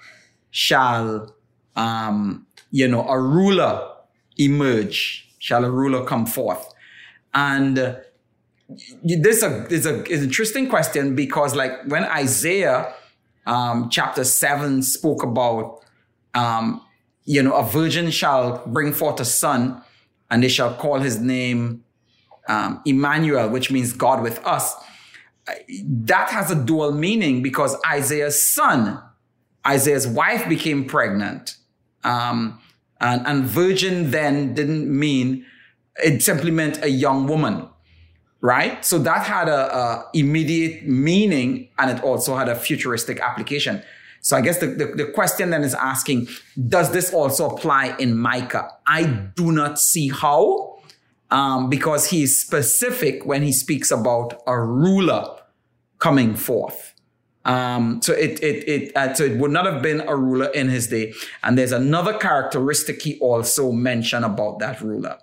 [0.49, 1.35] shall
[1.75, 3.89] um you know a ruler
[4.37, 6.73] emerge, shall a ruler come forth,
[7.33, 7.97] and.
[9.03, 12.93] This is a an interesting question because like when Isaiah
[13.45, 15.83] um, chapter seven spoke about
[16.33, 16.81] um,
[17.25, 19.81] you know a virgin shall bring forth a son
[20.29, 21.83] and they shall call his name
[22.47, 24.73] um, Emmanuel, which means God with us.
[25.83, 29.01] That has a dual meaning because Isaiah's son,
[29.67, 31.57] Isaiah's wife became pregnant.
[32.03, 32.59] Um,
[32.99, 35.45] and, and virgin then didn't mean,
[36.03, 37.67] it simply meant a young woman,
[38.41, 38.83] right?
[38.83, 43.83] So that had a, a immediate meaning and it also had a futuristic application.
[44.21, 46.27] So I guess the, the, the question then is asking,
[46.67, 48.69] does this also apply in Micah?
[48.85, 50.79] I do not see how,
[51.31, 55.37] um, because he is specific when he speaks about a ruler
[55.99, 56.93] coming forth.
[57.43, 60.69] Um, so it it it uh, so it would not have been a ruler in
[60.69, 61.13] his day.
[61.41, 65.17] And there's another characteristic he also mentioned about that ruler.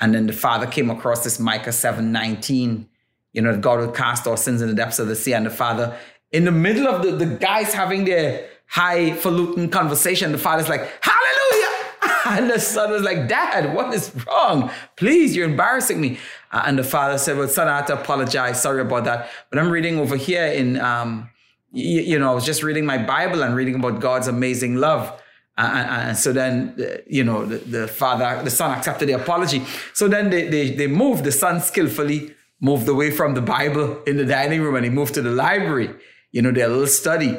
[0.00, 2.86] And then the father came across this Micah 7:19,
[3.32, 5.34] you know, that God will cast our sins in the depths of the sea.
[5.34, 5.96] And the father,
[6.32, 11.66] in the middle of the, the guys having their highfalutin conversation, the father's like, Hallelujah!
[12.26, 14.70] And the son was like, Dad, what is wrong?
[14.96, 16.18] Please, you're embarrassing me.
[16.52, 18.62] Uh, and the father said, Well, son, I have to apologize.
[18.62, 19.30] Sorry about that.
[19.50, 21.28] But I'm reading over here in, um,
[21.72, 25.20] you, you know, I was just reading my Bible and reading about God's amazing love.
[25.56, 29.62] And, and so then, uh, you know, the, the father, the son accepted the apology.
[29.94, 34.16] So then they, they, they moved, the son skillfully moved away from the Bible in
[34.16, 35.90] the dining room and he moved to the library,
[36.32, 37.38] you know, their little study.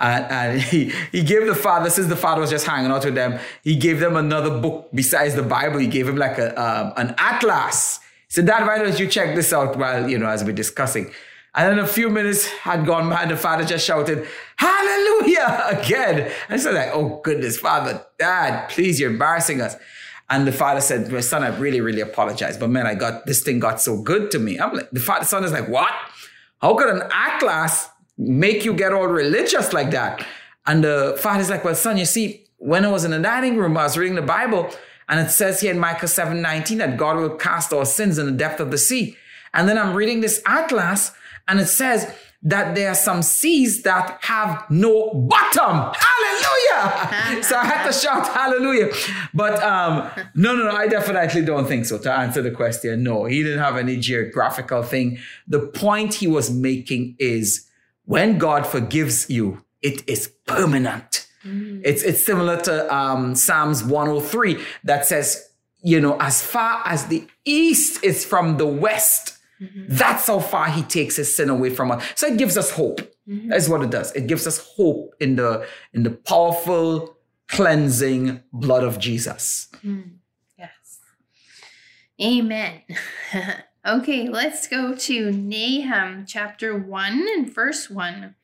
[0.00, 3.14] And, and he, he gave the father, since the father was just hanging out with
[3.14, 5.78] them, he gave them another book besides the Bible.
[5.78, 8.00] He gave him like a, um, an atlas.
[8.28, 11.12] Said, Dad, why don't you check this out while, you know, as we're discussing?
[11.54, 16.32] And then a few minutes had gone by and the father just shouted, Hallelujah again.
[16.48, 19.76] And said, like, oh goodness, father, dad, please, you're embarrassing us.
[20.28, 22.56] And the father said, my son, I really, really apologize.
[22.56, 24.60] But man, I got, this thing got so good to me.
[24.60, 25.90] I'm like, the father, son is like, what?
[26.60, 30.24] How could an art class make you get all religious like that?
[30.66, 33.76] And the father's like, well, son, you see, when I was in the dining room,
[33.76, 34.70] I was reading the Bible
[35.08, 38.26] and it says here in Micah 7, 19 that God will cast our sins in
[38.26, 39.16] the depth of the sea.
[39.52, 41.10] And then I'm reading this atlas
[41.48, 45.92] and it says that there are some seas that have no bottom.
[45.94, 47.42] Hallelujah!
[47.42, 48.92] so I had to shout hallelujah.
[49.34, 51.98] But um, no, no, no, I definitely don't think so.
[51.98, 55.18] To answer the question, no, he didn't have any geographical thing.
[55.46, 57.66] The point he was making is
[58.04, 61.26] when God forgives you, it is permanent.
[61.44, 61.82] Mm.
[61.84, 65.50] It's it's similar to um, Psalms 103 that says,
[65.82, 69.86] you know, as far as the east is from the west, Mm-hmm.
[69.88, 72.04] That's how far he takes his sin away from us.
[72.14, 73.00] So it gives us hope.
[73.28, 73.48] Mm-hmm.
[73.48, 74.12] That's what it does.
[74.12, 77.16] It gives us hope in the in the powerful
[77.48, 79.68] cleansing blood of Jesus.
[79.84, 80.12] Mm.
[80.58, 81.00] Yes.
[82.22, 82.82] Amen.
[83.86, 88.34] okay, let's go to Nahum chapter 1 and verse 1.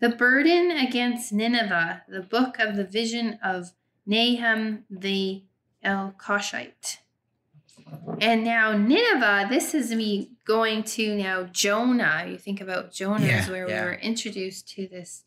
[0.00, 3.72] The burden against Nineveh, the book of the vision of
[4.06, 5.44] Nahum the
[5.84, 6.98] Elkoshite.
[8.20, 12.26] And now Nineveh, this is me going to now Jonah.
[12.28, 13.80] You think about Jonah yeah, is where yeah.
[13.80, 15.24] we were introduced to this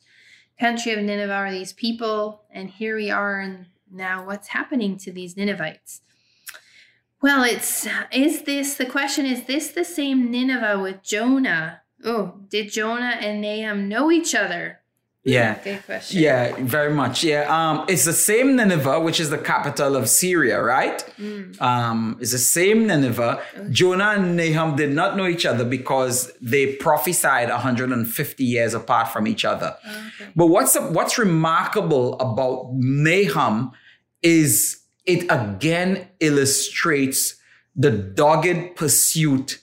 [0.59, 5.11] country of Nineveh are these people, and here we are, and now what's happening to
[5.11, 6.01] these Ninevites?
[7.21, 9.25] Well, it's is this the question?
[9.25, 11.81] Is this the same Nineveh with Jonah?
[12.03, 14.81] Oh, did Jonah and Nahum know each other?
[15.27, 15.59] Yeah.
[15.63, 16.21] Good question.
[16.21, 17.23] Yeah, very much.
[17.23, 17.43] Yeah.
[17.49, 20.99] Um, it's the same Nineveh, which is the capital of Syria, right?
[21.19, 21.61] Mm.
[21.61, 23.41] Um, it's the same Nineveh.
[23.57, 23.67] Okay.
[23.69, 29.27] Jonah and Nahum did not know each other because they prophesied 150 years apart from
[29.27, 29.75] each other.
[29.85, 30.31] Okay.
[30.35, 33.71] But what's what's remarkable about Nahum
[34.23, 37.35] is it again illustrates
[37.75, 39.59] the dogged pursuit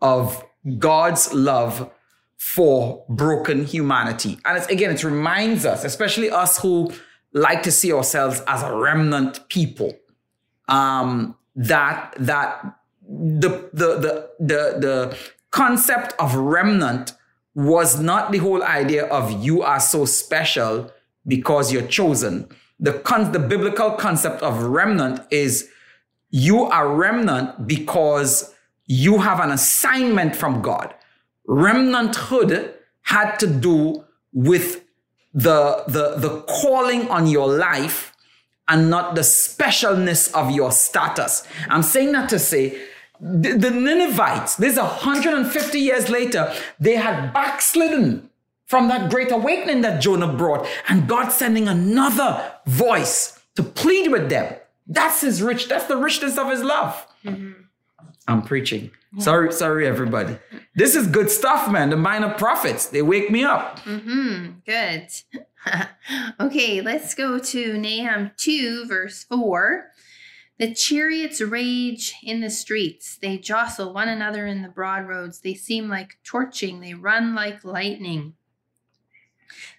[0.00, 0.44] of
[0.78, 1.90] God's love
[2.38, 4.38] for broken humanity.
[4.44, 6.92] And it's, again, it reminds us, especially us who
[7.32, 9.94] like to see ourselves as a remnant people,
[10.68, 15.18] um, that that the, the the the the
[15.50, 17.12] concept of remnant
[17.54, 20.92] was not the whole idea of you are so special
[21.26, 22.48] because you're chosen.
[22.78, 25.68] The con- the biblical concept of remnant is
[26.30, 28.54] you are remnant because
[28.86, 30.94] you have an assignment from God
[31.48, 34.84] remnanthood had to do with
[35.32, 38.14] the, the, the calling on your life
[38.68, 41.46] and not the specialness of your status.
[41.68, 42.78] I'm saying that to say
[43.20, 48.28] the, the Ninevites, this is 150 years later, they had backslidden
[48.66, 54.28] from that great awakening that Jonah brought, and God sending another voice to plead with
[54.28, 54.54] them.
[54.86, 57.06] That's his rich, that's the richness of his love.
[57.24, 57.57] Mm-hmm.
[58.28, 58.90] I'm preaching.
[59.18, 60.36] Sorry, sorry, everybody.
[60.74, 61.88] This is good stuff, man.
[61.88, 63.80] The minor prophets, they wake me up.
[63.80, 64.58] Mm-hmm.
[64.66, 65.08] Good.
[66.40, 69.90] okay, let's go to Nahum 2, verse 4.
[70.58, 73.16] The chariots rage in the streets.
[73.16, 75.40] They jostle one another in the broad roads.
[75.40, 76.80] They seem like torching.
[76.80, 78.34] They run like lightning.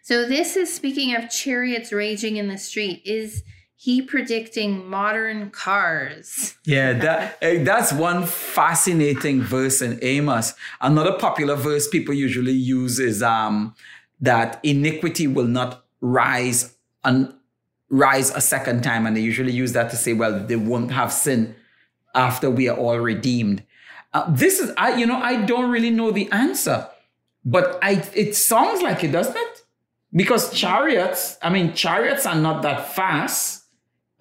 [0.02, 3.04] So, this is speaking of chariots raging in the street.
[3.06, 3.44] Is
[3.82, 6.58] he predicting modern cars.
[6.66, 10.54] Yeah, that that's one fascinating verse in Amos.
[10.82, 13.74] Another popular verse people usually use is um,
[14.20, 17.34] that iniquity will not rise and
[17.90, 21.14] rise a second time, and they usually use that to say, well, they won't have
[21.14, 21.56] sin
[22.14, 23.64] after we are all redeemed.
[24.12, 26.86] Uh, this is I, you know, I don't really know the answer,
[27.46, 29.64] but I it sounds like it, doesn't it?
[30.12, 33.59] Because chariots, I mean, chariots are not that fast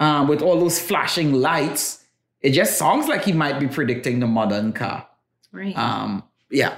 [0.00, 2.04] um, with all those flashing lights,
[2.40, 5.08] it just sounds like he might be predicting the modern car.
[5.52, 5.76] Right.
[5.76, 6.76] Um, yeah,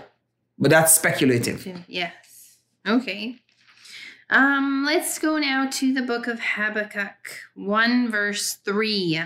[0.59, 1.67] but that's speculative.
[1.87, 2.59] Yes.
[2.87, 3.37] Okay.
[4.31, 9.23] Um, let's go now to the book of Habakkuk, 1 verse 3.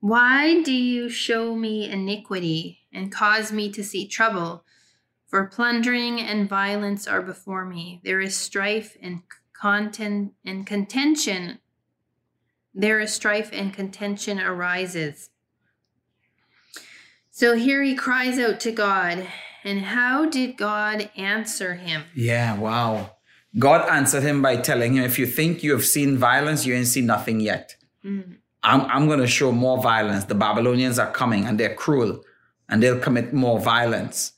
[0.00, 4.64] Why do you show me iniquity and cause me to see trouble?
[5.26, 8.00] For plundering and violence are before me.
[8.04, 11.58] There is strife and content and contention
[12.74, 15.30] there is strife and contention arises.
[17.30, 19.26] So here he cries out to God.
[19.64, 22.04] And how did God answer him?
[22.14, 23.16] Yeah, wow.
[23.58, 26.86] God answered him by telling him, if you think you have seen violence, you ain't
[26.86, 27.76] seen nothing yet.
[28.04, 28.36] Mm.
[28.62, 30.24] I'm, I'm going to show more violence.
[30.24, 32.22] The Babylonians are coming and they're cruel
[32.68, 34.32] and they'll commit more violence.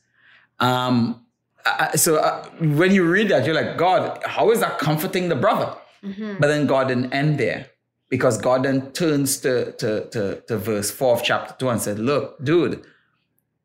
[0.61, 1.25] Um,
[1.65, 5.37] uh, so uh, when you read that, you're like, God, how is that comforting the
[5.37, 5.75] brother?
[6.03, 6.37] Mm-hmm.
[6.39, 7.71] But then God didn't end there
[8.09, 11.99] because God then turns to, to, to, to verse 4 of chapter 2 and said,
[11.99, 12.85] Look, dude,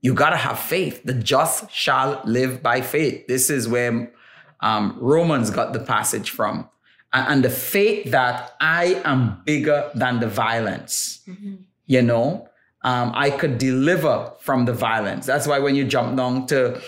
[0.02, 1.04] you got to have faith.
[1.04, 3.28] The just shall live by faith.
[3.28, 4.12] This is where
[4.62, 6.70] um, Romans got the passage from.
[7.12, 11.56] And, the faith that I am bigger than the violence, Mm-hmm.
[11.88, 12.50] you know,
[12.84, 15.26] um, I could deliver from the violence.
[15.26, 16.80] That's why when you jump down to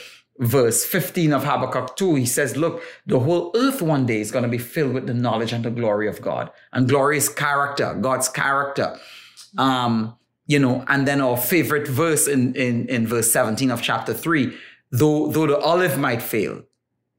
[0.42, 4.44] verse 15 of Habakkuk 2, he says, Look, the whole earth one day is going
[4.44, 6.52] to be filled with the knowledge and the glory of God.
[6.74, 8.98] And glory is character, God's character.
[9.58, 10.18] Um,
[10.48, 14.54] you know, and then our favorite verse in, in, in verse 17 of chapter 3
[14.92, 16.64] though, though the olive might fail,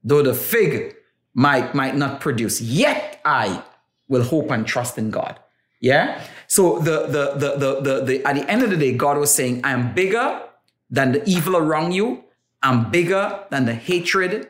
[0.03, 0.95] though the fig
[1.33, 3.63] might, might not produce, yet I
[4.07, 5.39] will hope and trust in God.
[5.81, 6.23] Yeah.
[6.47, 9.33] So the, the, the, the, the, the, at the end of the day, God was
[9.33, 10.41] saying, I am bigger
[10.89, 12.22] than the evil around you.
[12.63, 14.49] I'm bigger than the hatred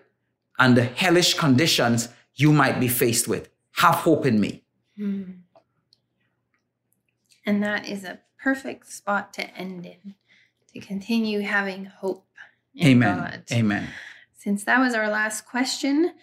[0.59, 3.49] and the hellish conditions you might be faced with.
[3.77, 4.63] Have hope in me.
[4.95, 5.23] Hmm.
[7.45, 10.15] And that is a perfect spot to end in,
[10.73, 12.25] to continue having hope
[12.75, 13.17] in Amen.
[13.17, 13.43] God.
[13.51, 13.89] Amen.
[14.35, 16.13] Since that was our last question,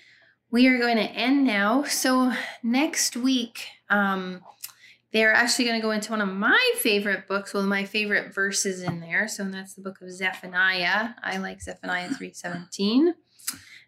[0.51, 1.83] we are going to end now.
[1.85, 2.33] So
[2.63, 4.43] next week, um,
[5.13, 8.33] they're actually going to go into one of my favorite books, one of my favorite
[8.33, 9.27] verses in there.
[9.27, 11.11] So that's the book of Zephaniah.
[11.23, 13.15] I like Zephaniah 317.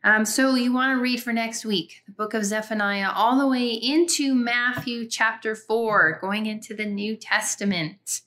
[0.05, 3.47] Um, so you want to read for next week the book of Zephaniah all the
[3.47, 8.23] way into Matthew chapter 4, going into the New Testament.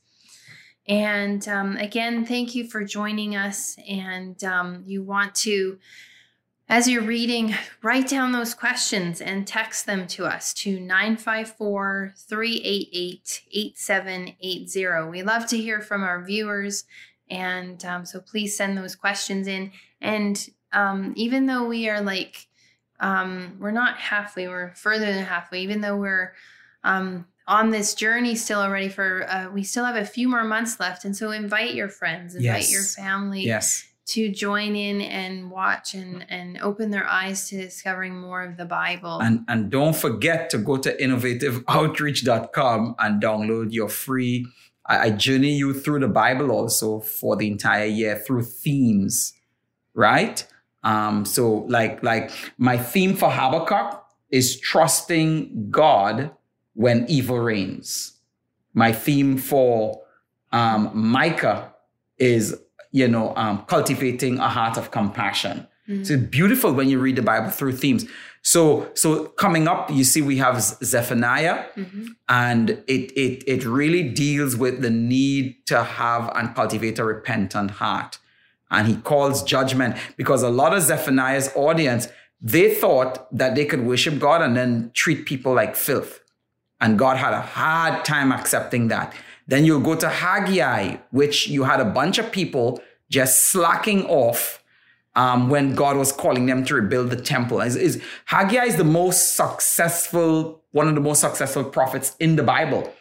[0.87, 3.75] And um, again, thank you for joining us.
[3.89, 5.79] And um, you want to,
[6.67, 7.53] as you're reading,
[7.83, 15.09] write down those questions and text them to us to 954 388 8780.
[15.09, 16.85] We love to hear from our viewers.
[17.29, 19.71] And um, so please send those questions in.
[20.01, 22.47] And um, even though we are like,
[22.99, 26.33] um, we're not halfway, we're further than halfway, even though we're
[26.83, 30.79] um, on this journey still already for, uh, we still have a few more months
[30.79, 31.05] left.
[31.05, 32.71] And so invite your friends, invite Yes.
[32.71, 33.85] your family Yes.
[34.05, 38.65] To join in and watch and, and open their eyes to discovering more of the
[38.65, 39.19] Bible.
[39.19, 44.45] And, and don't forget to go to innovativeoutreach.com and download your free.
[44.85, 49.33] I, I journey you through the Bible also for the entire year through themes,
[49.95, 50.45] right?
[50.83, 52.29] Um, so like like
[52.59, 56.29] my theme for Habakkuk is trusting God
[56.75, 58.19] when evil reigns.
[58.75, 60.03] My theme for
[60.51, 61.73] um, Micah
[62.19, 62.55] is
[62.95, 65.67] you know um, cultivating a heart of compassion.
[66.05, 68.05] So it's beautiful when you read the Bible through themes.
[68.41, 71.65] So, so coming up, you see, we have Zephaniah,
[72.27, 77.71] and it it it really deals with the need to have and cultivate a repentant
[77.81, 78.17] heart.
[78.71, 82.07] And he calls judgment because a lot of Zephaniah's audience
[82.41, 86.19] they thought that they could worship God and then treat people like filth,
[86.79, 89.13] and God had a hard time accepting that.
[89.47, 94.63] Then you'll go to Haggai, which you had a bunch of people just slacking off
[95.15, 97.61] um, when God was calling them to rebuild the temple.
[97.61, 102.43] Is, is Haggai is the most successful, one of the most successful prophets in the
[102.43, 102.91] Bible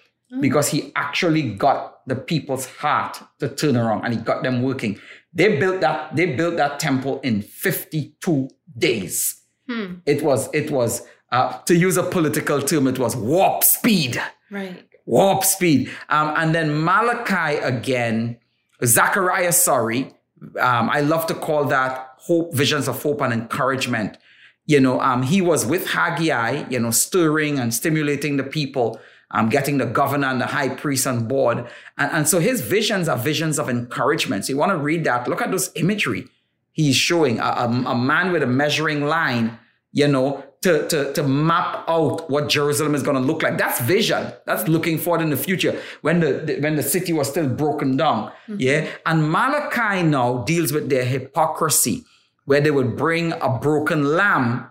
[0.40, 4.98] because he actually got the people's heart to turn around and he got them working.
[5.32, 9.40] They built that, they built that temple in 52 days.
[9.68, 9.94] Hmm.
[10.06, 14.20] It was, it was, uh, to use a political term, it was warp speed
[14.50, 14.88] Right.
[15.06, 15.90] Warp speed.
[16.08, 18.38] Um, and then Malachi again,
[18.84, 20.14] Zechariah, sorry.
[20.60, 24.18] Um, I love to call that hope, visions of hope and encouragement.
[24.66, 28.98] You know, um, he was with Haggai, you know, stirring and stimulating the people,
[29.30, 31.66] um, getting the governor and the high priest on board.
[31.98, 34.46] And, and so his visions are visions of encouragement.
[34.46, 36.28] So you want to read that, look at those imagery
[36.74, 39.58] he's showing a, a, a man with a measuring line,
[39.92, 43.56] you know, to, to, to map out what Jerusalem is going to look like.
[43.56, 44.32] That's vision.
[44.46, 47.96] That's looking forward in the future when the, the- when the city was still broken
[47.96, 48.32] down.
[48.48, 48.88] Yeah.
[49.06, 52.04] And Malachi now deals with their hypocrisy,
[52.46, 54.66] where they would bring a broken lamb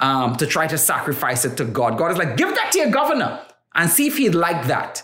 [0.00, 1.98] um, to try to sacrifice it to God.
[1.98, 3.40] God is like, give that to your governor
[3.74, 5.02] and see if he'd like that.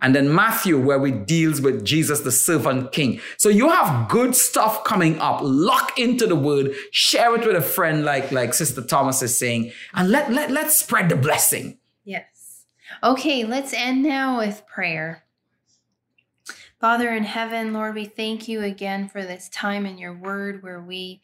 [0.00, 3.20] And then Matthew, where we deals with Jesus, the servant king.
[3.36, 5.40] So you have good stuff coming up.
[5.42, 9.72] Lock into the word, share it with a friend, like, like Sister Thomas is saying,
[9.94, 11.78] and let, let, let's spread the blessing.
[12.04, 12.64] Yes.
[13.02, 15.24] Okay, let's end now with prayer.
[16.80, 20.80] Father in heaven, Lord, we thank you again for this time in your word where
[20.80, 21.20] we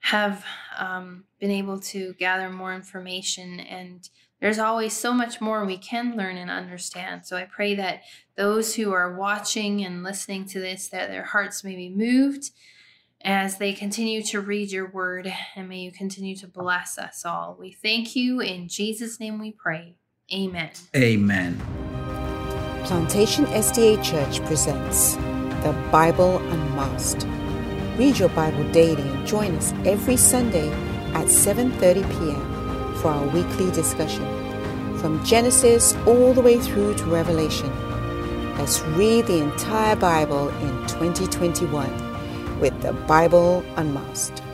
[0.00, 0.44] have
[0.78, 4.08] um, been able to gather more information and
[4.40, 7.24] there's always so much more we can learn and understand.
[7.24, 8.02] So I pray that
[8.36, 12.50] those who are watching and listening to this, that their hearts may be moved
[13.22, 17.56] as they continue to read your word, and may you continue to bless us all.
[17.58, 18.40] We thank you.
[18.40, 19.96] In Jesus' name we pray.
[20.32, 20.70] Amen.
[20.94, 21.60] Amen.
[22.84, 25.14] Plantation SDA Church presents
[25.64, 27.26] the Bible Unmasked.
[27.98, 30.70] Read your Bible daily and join us every Sunday
[31.14, 32.55] at 7:30 p.m.
[32.96, 34.24] for our weekly discussion
[34.98, 37.70] from Genesis all the way through to Revelation.
[38.58, 44.45] Let's read the entire Bible in 2021 with the Bible Unmasked.